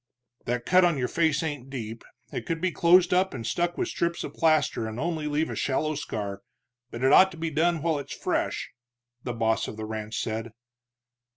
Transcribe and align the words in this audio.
"That 0.45 0.65
cut 0.65 0.83
on 0.83 0.97
your 0.97 1.07
face 1.07 1.43
ain't 1.43 1.69
deep, 1.69 2.03
it 2.33 2.47
could 2.47 2.59
be 2.59 2.71
closed 2.71 3.13
up 3.13 3.35
and 3.35 3.45
stuck 3.45 3.77
with 3.77 3.87
strips 3.87 4.23
of 4.23 4.33
plaster 4.33 4.87
and 4.87 4.99
only 4.99 5.27
leave 5.27 5.51
a 5.51 5.55
shallow 5.55 5.93
scar, 5.93 6.41
but 6.89 7.03
it 7.03 7.13
ought 7.13 7.29
to 7.33 7.37
be 7.37 7.51
done 7.51 7.83
while 7.83 7.99
it's 7.99 8.15
fresh," 8.15 8.71
the 9.21 9.33
boss 9.33 9.67
of 9.67 9.77
the 9.77 9.85
ranch 9.85 10.19
said. 10.19 10.53